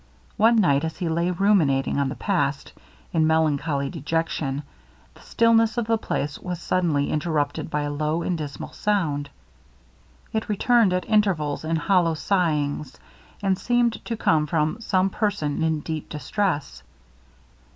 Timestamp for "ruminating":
1.29-1.99